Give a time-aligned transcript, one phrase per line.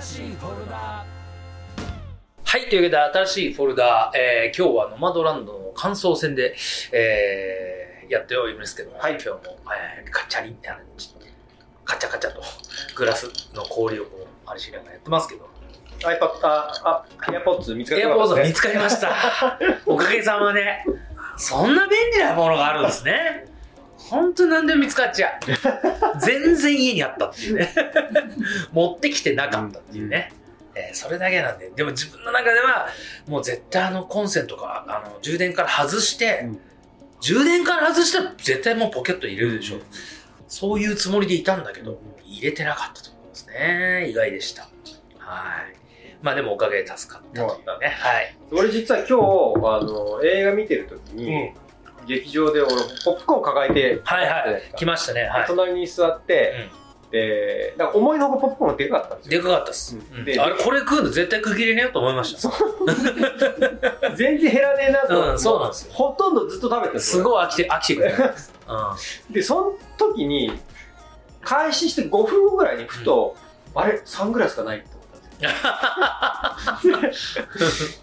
[0.00, 1.04] 新しいフォルダ
[2.44, 6.56] はい、というわけで新しいフォルダ、えー、今日はノマドランドの感想戦で、
[6.92, 9.40] えー、やっておりますけども、はい、今日も、
[10.00, 10.70] えー、カチャリンって
[11.84, 12.40] カチャカチャと
[12.96, 15.46] グラスの氷をこう、あれしながらやってますけど、
[16.00, 19.58] iPad、あ、あ、エアポッツ見つかっエたアポーズ見つかりました。
[19.84, 20.82] おかげさまで。
[21.36, 23.46] そんな便利なものがあるんですね。
[23.98, 25.40] 本当に何でも見つかっちゃう。
[26.24, 27.72] 全然家にあったっていうね。
[28.72, 30.32] 持ってきてなかったっていうね。
[30.74, 31.70] えーそれだけなんで。
[31.70, 32.88] でも自分の中では、
[33.26, 36.60] もう絶対あのコンセントか、あの充電から外して、うん
[37.20, 39.78] 充電から外したら絶対もうポケットに入れるでしょ。
[40.46, 44.06] そういうつもりでいたんだけど、入れてなかったと思いますね。
[44.08, 44.62] 意外でした。
[45.18, 45.74] はい。
[46.22, 47.88] まあでもおかげで助かったというね。
[47.88, 48.36] はい。
[48.52, 51.52] 俺実は今日、あの、映画見てる時に、
[52.08, 54.72] 劇場で俺、ポップコーン抱えて、はいはい。
[54.76, 55.24] 来ましたね。
[55.24, 55.44] はい。
[55.46, 56.70] 隣に座って、
[57.10, 59.42] で、なんか思いのほかポップコーンがでかかったんですよ。
[59.42, 59.96] でかかったっす。
[59.96, 62.50] うんうんであれ、これ食うの絶対区切れねえよと思いました。
[64.16, 68.12] 全然減らねえなと思ってうんそうなんですよほとんどずっと食べてるすごい飽きて、飽きてくる。
[69.30, 70.52] うで、その時に、
[71.42, 73.36] 開始して5分後ぐらいにふと、
[73.74, 74.97] あれ、サングラスがないって思ったんですよ。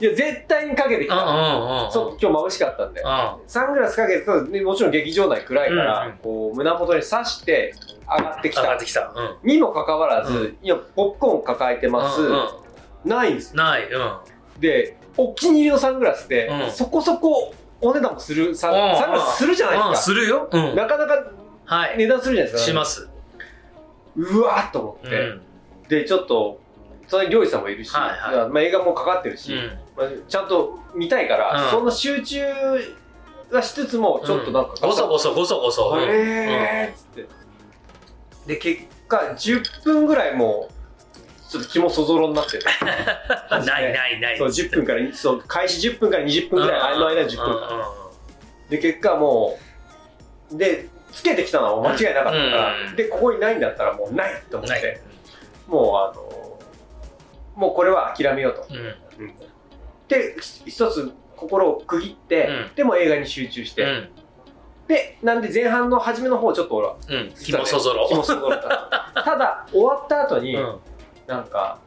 [0.00, 1.14] いや、絶対にかけてきた。
[1.14, 3.00] 今日眩しかったんで。
[3.00, 3.04] う
[3.46, 7.74] サングラスかけてると、ねもちろん劇場内暗いから、こう、胸元に刺して
[8.08, 8.84] 上がってきた上がって。
[8.84, 9.12] きた。
[9.14, 9.48] うん。
[9.48, 12.20] にもかかわらず、ういや、ポップコーン抱えてます。
[13.04, 13.62] ないんですよ。
[13.62, 13.90] ない。
[13.90, 14.60] うん。
[14.60, 20.04] で、お気に入りのサングラスって、うんそこそこお値段もするサン、グラスするじゃないうん、ですか。
[20.04, 20.48] するよ。
[20.50, 20.74] うん。
[20.76, 21.32] なかなか
[21.66, 21.98] はい。
[21.98, 22.70] 値段するじゃないですか。
[22.70, 23.08] します。
[24.16, 25.42] うわーっと思って、うん。
[25.88, 26.60] で、ちょっと、
[27.06, 29.78] それに料理さんもいるし、はいはいまあ、映画もかかってるし、うん。
[29.96, 32.42] まあ、ちゃんと見たいから、うんその集中
[33.50, 35.90] はしつつも、ちょっとなんか、ごそごそごそごそ。
[35.90, 37.26] うんへーっつって。
[38.46, 42.64] で、結果、10分ぐらいもう、ちょっと気もそぞろになってて。
[43.50, 44.38] ないないない。
[44.38, 47.60] そう、10分から、そう、開始10分から20分ぐらい、あの間10分。
[48.68, 49.58] で、結果も
[50.52, 54.70] う、で、つけてきたのは間違いなかったから、うんで、ここにないんだったらもうないと思っ。
[54.70, 55.00] て、
[55.68, 56.45] もうあの、
[57.56, 58.66] もうこれは諦めようと。
[58.70, 59.32] うん。
[60.08, 60.36] で、
[60.66, 64.08] 一つ心を区切って、うんでも映画に集中して、うん。
[64.86, 67.32] で、なんで前半の初めの方ちょっと俺は、うん。
[67.32, 68.08] 気もそぞろ。
[68.22, 69.22] そぞろった。
[69.22, 70.78] ただ、終わった後に、うん。
[71.26, 71.78] なんか、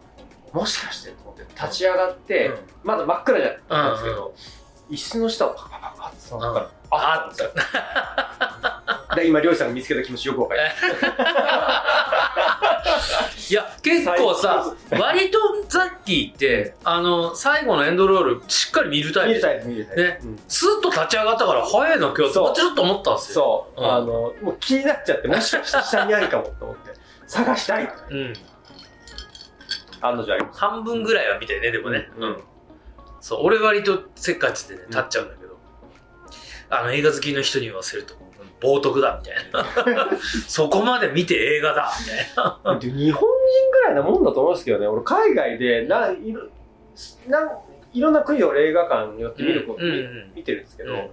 [0.52, 4.34] もしかしてと思って立ち上がって、うんまだ真っ暗じゃったんですけど、
[4.90, 7.51] 椅子の下をパパパパって触ったら、あったんですよ。
[9.16, 10.75] で今、漁師さんが見つけた気持ちよくわかります。
[13.50, 19.30] いや、結構さ、割とザッキーって、あの、最後のエンドロール、しっかり見るタイプ。
[19.30, 20.02] 見るタイプ、見るタイプ。
[20.02, 23.68] ねうんスーッと立ち上がったから、早いの今日、そうちょっと思ったんですよ。
[23.76, 26.92] そう、うんあの、もう気になっちゃって、もしかして下にあるかもと思って、
[27.28, 27.92] 探したい。
[28.10, 28.34] うん。
[30.02, 30.60] 案の定あります。
[30.60, 32.10] 半分ぐらいは見てね、でもね。
[32.18, 32.44] うん
[33.22, 35.58] そう、俺割とせっかちでね、立っちゃうんだけど、
[36.70, 38.16] あの、映画好きの人に言わせると、
[38.62, 40.09] 冒涜だ、みたいな。
[40.47, 42.80] そこまで見て映画だ、みたいな。
[42.80, 46.44] で日本人ぐらいなもんだと思うんですけどね、俺海外でないろ
[47.28, 47.50] なん
[47.94, 51.09] いろんな国を映画館によって見ること、うんうん見てるんですけど、うん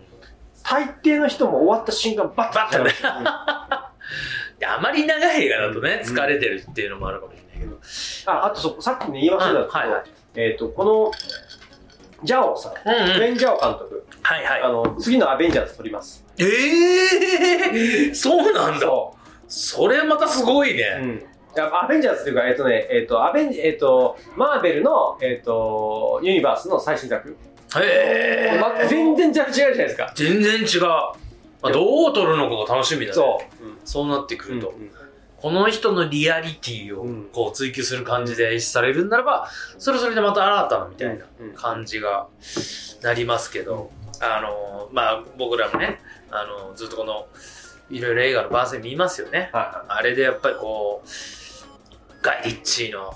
[0.68, 2.90] 大抵の人も終わった瞬間バッとね
[4.66, 6.16] あまり長い映画だとね、うん。
[6.16, 7.76] 疲れてるっていうのもあるかもしれないけど。
[8.26, 9.68] あとそさっきね言い忘れたんですけど、うん。
[9.68, 10.04] はいはい。
[10.34, 11.12] えっ、とこの
[12.24, 14.68] ジャオさん、うんうんウェン・ジャオ監督、はいはいあ。
[14.68, 16.24] の次のアベンジャーズ撮ります。
[16.38, 18.80] ええー、そうなんだ。
[18.80, 19.14] そ
[19.48, 21.14] それまたすごいううね。
[21.14, 21.22] ん
[21.58, 27.36] アベンジャーズっていうか、えっ、とね、えっ、と、アベンジ、えっ、と、マーベルの、えっ、と、ユニバースの最新作。
[27.78, 30.12] へえ、ま全然違うじゃないですか。
[30.14, 30.80] 全然違う。
[30.82, 33.12] まあ、どう撮るのかが楽しみだね。
[33.14, 33.66] そう。
[33.84, 34.68] そうなってくると。
[34.68, 34.90] うん
[35.46, 39.48] この人のリアリティをうんこう追求する感じで演出されるんならば、
[39.78, 42.26] それはそれでまた新たなみたいなうん感じが
[43.00, 46.00] なりますけど、あの、まあ僕らもね、
[46.32, 47.28] あの、ずっとこの、
[47.90, 49.50] いろいろ映画の番宣見ますよね。
[49.52, 51.08] はあれでやっぱりこう、
[52.22, 53.14] ガイ・リッチーの。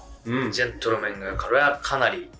[0.52, 1.34] ジェントルメンが、
[1.82, 2.30] かなり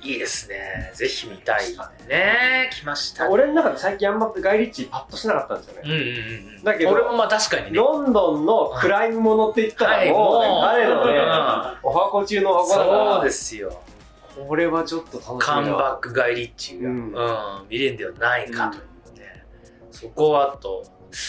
[0.00, 0.90] いいですね。
[0.94, 1.64] ぜひ見たい。
[2.08, 3.28] ね来ました。
[3.30, 5.80] 俺の中で最近あんまガイ・リッチーパッとしなかったんですよね。
[5.84, 6.64] うんうんうん。
[6.64, 7.70] だけど俺もまあ確かにね。
[7.72, 13.82] ロンドンのクライムものって言ったらもうね、彼のね、お箱中のお箱だから、そうですよ。
[14.48, 18.80] これはちょっと楽しみだカムバックガイ・リッチーが、ううんん見れるんではないかとい
[19.14, 19.44] うね、
[19.90, 20.84] そこはあと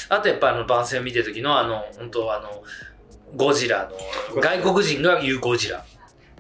[0.10, 2.64] あとやっぱあの番宣を見てる時のあの本当あの
[3.36, 3.90] ゴジラ
[4.34, 5.84] の外国人が言うゴジラ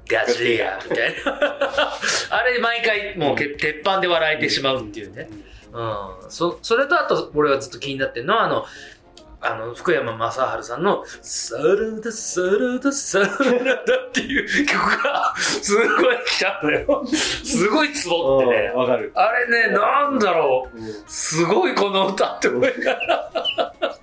[0.07, 1.39] ガジレアみたいな
[2.29, 5.29] あれ毎回もうけ鉄板で笑えてしまうっていうね、
[5.71, 8.65] うん、そそれとあと俺はずっと気になってるのはあの
[9.45, 17.03] あの、福山雅治さんの、サラダ、サラダ、サラダっていう曲が、すごい来たのよ。
[17.05, 18.71] すごいツボってね。
[18.73, 19.11] わかる。
[19.13, 20.77] あれね、なんだろう。
[20.77, 23.31] うんすごいこの歌って思いながら。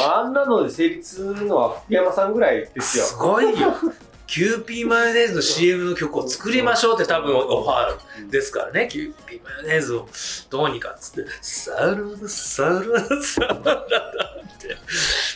[0.00, 3.04] まあ、あんなので成立するのは福山さんぐらいですよ。
[3.04, 3.74] すごいよ。
[4.28, 8.86] キューピーマヨネーズの CM の曲を作りましょうって多分オファーですからね。
[8.92, 10.06] キューピーマヨネーズを
[10.50, 13.84] どうにかっつって、サラダ、サラダ、サラダっ
[14.58, 14.76] て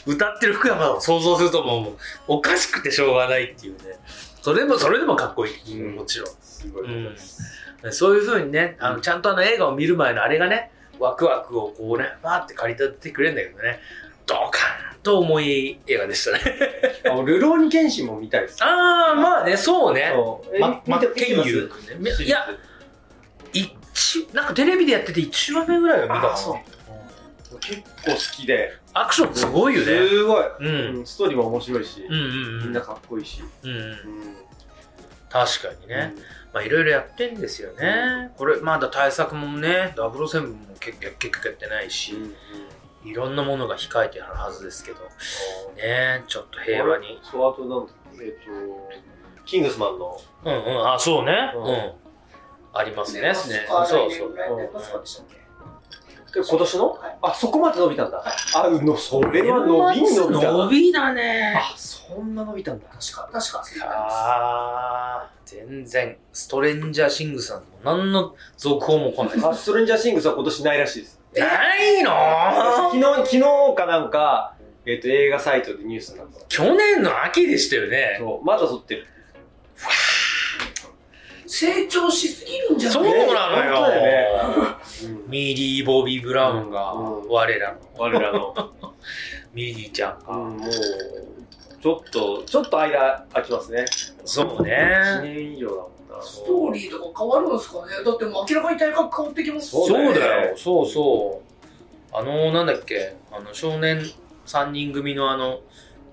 [0.05, 1.97] 歌ってる福山を想像するともう
[2.29, 3.99] おかしくてしょうがないっていうね。
[4.43, 5.81] それでも、それでもかっこいい。
[5.81, 6.29] うんもちろん。
[6.43, 6.85] すごい。
[6.85, 7.17] うん
[7.91, 13.81] そういう風にね、あのちゃんとあの映画を見る前のあれがね、ワクワクをこうね、バーって駆り立ててくれるんだけどね、
[14.27, 14.51] ドカン
[15.03, 16.41] と重い映画でしたね。
[17.07, 18.63] あのルローニケンシンも見たいです。
[18.63, 20.13] ああ、まあね、そうね。
[20.15, 20.59] そう。
[20.59, 22.25] ま、マッケンユー。
[22.25, 22.47] いや、
[23.53, 28.73] 一、なんかテレビでやってて1話目ぐらいは見たかな結構好きで。
[28.95, 29.87] アクションすごいよね。
[29.87, 30.45] すごい。
[30.61, 30.97] うん。
[30.99, 32.27] うんストーリーも面白いしうん、うんう
[32.61, 32.63] ん。
[32.65, 33.43] みんなかっこいいし。
[33.63, 33.77] うんうん。
[33.77, 33.97] うん
[35.33, 36.13] 確かにね。
[36.53, 38.31] まあいろいろやってんですよね。
[38.37, 42.15] これ、まだ対策もね、007も結結局やってないし、
[43.05, 44.99] いろんなものが控えてあるはずですけど、
[45.77, 47.21] ね、ちょっと平和に。
[47.23, 48.91] そう、あとなんだえっと、
[49.45, 51.53] キングスマンの、うんうん、あ、そうね。
[51.55, 51.93] ううんん。
[52.75, 53.23] ありますね。
[53.23, 54.09] ねそうあそう。
[54.09, 55.37] 来年来年のそうでしたっけ？
[55.37, 56.93] え今年の？
[56.93, 58.25] はいあ、そこまで伸びたんだ。
[58.55, 60.53] あ、の、それは伸びん伸びたな。
[60.53, 61.55] 伸びだね。
[61.55, 62.87] あ、そんな伸びたんだ。
[62.89, 69.51] 確か、確か、あー全然、ストレンジャーシングスなんて何の続報も来ない。
[69.51, 71.21] あ、ストレンジャーシングスは今年ないらしいです。
[71.41, 72.11] ないの？
[72.93, 76.45] 昨日、昨日かなんか、えっと、映画サイトでニュースになった。
[76.49, 78.17] 去年の秋でしたよね。
[78.19, 79.07] そう、まだ撮ってる。
[81.47, 83.03] 成長しすぎるんじゃない？
[83.13, 83.89] そうなのよ。
[83.89, 84.27] ね
[85.29, 88.73] ミリー・ボビー・ブラウンがうん我らの我らの。
[89.53, 90.33] ミリーちゃんが。
[90.35, 90.71] うん、もう、
[91.83, 93.85] ちょっと、ちょっと間空きますね。
[94.25, 95.21] そう1ね。
[95.23, 96.23] 年以上だもんな。
[96.23, 98.05] ストーリーとか変わるんですかね？
[98.05, 100.57] だってもう明らかに体格変わってきますそうだよ。
[100.57, 102.17] そうそう。
[102.17, 104.01] あの、なんだっけ、あの、少年
[104.47, 105.61] 3人組のあの、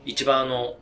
[0.06, 0.74] 一番あの、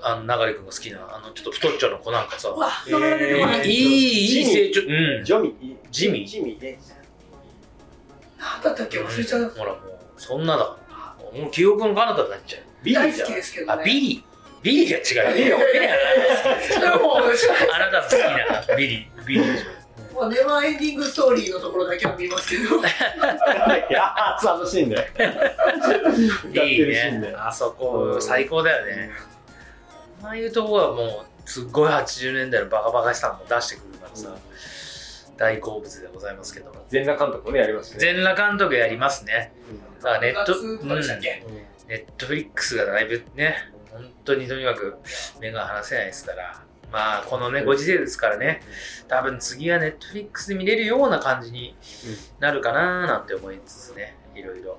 [0.00, 4.80] あの、流れ君が好きな、あの、ちょっと太っちょの子なんかさう、わ、えー名前が出てこないいい、い成長。
[4.82, 5.24] うん。
[5.24, 6.78] ジョミ、ジミジミね。
[8.38, 8.98] なんだったっけ？
[9.00, 9.50] 忘れちゃう。
[9.50, 10.85] ほらもう、そんなだから。
[11.36, 12.62] もう記憶の彼方になっちゃう。
[12.82, 13.72] ビリーじゃんきですけどね。
[13.82, 14.22] あ、ビリー。
[14.62, 15.36] ビリーが違うよ。
[15.36, 19.24] ビリーはビリーはでも、あなたの好きなビリー。
[19.26, 19.86] ビリーでしょ。
[20.16, 22.78] まあ、ネバーエンディングストーリーのところだけは見ますけど。
[22.80, 22.82] い
[23.92, 25.08] やー、楽しいんだよ。
[25.12, 25.28] 歌
[26.48, 27.34] っていいねで。。
[27.36, 29.10] あそこ、最高だよね。
[30.22, 34.34] ああいうとこはもう、すっごい80年代のバカバカしさも出してくるからさ、
[35.36, 36.72] 大好物でございますけど。
[36.88, 38.00] 全裸監督もね、やりますね。
[38.00, 39.52] 全裸監督やりますね。
[40.02, 41.44] だからネット、9月とかでしたっけ、
[41.88, 43.56] ネットフリックスがだいぶね、
[43.90, 44.96] 本当にとにかく
[45.40, 46.62] 目が離せないですから、
[46.92, 48.62] まあ、このね、ご時世ですからね、
[49.08, 51.76] 多分次はネットフリックスで見れるような感じに
[52.38, 54.78] なるかななんて思いつつね、いろいろ、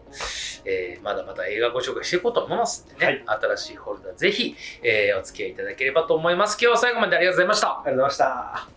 [0.66, 6.54] えーまだまだ映画ご紹介していこうと思いますんでね、新しいフォルダぜひ、えーお付き合いいただければと思います。
[6.54, 7.68] 今日は最後までありがとうございました。
[7.68, 8.77] ありがとうございました。